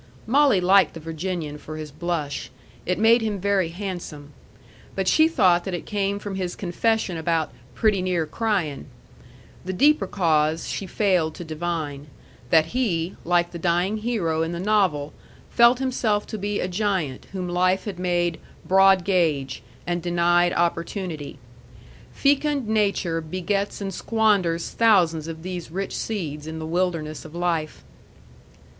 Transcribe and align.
Molly 0.25 0.59
liked 0.59 0.95
the 0.95 0.99
Virginian 0.99 1.59
for 1.59 1.77
his 1.77 1.91
blush. 1.91 2.49
It 2.87 2.97
made 2.97 3.21
him 3.21 3.39
very 3.39 3.69
handsome. 3.69 4.33
But 4.95 5.07
she 5.07 5.27
thought 5.27 5.63
that 5.65 5.75
it 5.75 5.85
came 5.85 6.17
from 6.17 6.33
his 6.33 6.55
confession 6.55 7.17
about 7.17 7.51
"pretty 7.75 8.01
near 8.01 8.25
crying." 8.25 8.87
The 9.63 9.73
deeper 9.73 10.07
cause 10.07 10.67
she 10.67 10.87
failed 10.87 11.35
to 11.35 11.43
divine, 11.43 12.07
that 12.49 12.73
he, 12.73 13.15
like 13.23 13.51
the 13.51 13.59
dying 13.59 13.97
hero 13.97 14.41
in 14.41 14.53
the 14.53 14.59
novel, 14.59 15.13
felt 15.51 15.77
himself 15.77 16.25
to 16.25 16.37
be 16.39 16.59
a 16.59 16.67
giant 16.67 17.27
whom 17.31 17.47
life 17.47 17.85
had 17.85 17.99
made 17.99 18.39
"broad 18.67 19.03
gauge," 19.03 19.61
and 19.85 20.01
denied 20.01 20.51
opportunity. 20.51 21.37
Fecund 22.11 22.67
nature 22.67 23.21
begets 23.21 23.79
and 23.81 23.93
squanders 23.93 24.71
thousands 24.71 25.27
of 25.27 25.43
these 25.43 25.69
rich 25.69 25.95
seeds 25.95 26.47
in 26.47 26.57
the 26.57 26.65
wilderness 26.65 27.23
of 27.23 27.35
life. 27.35 27.83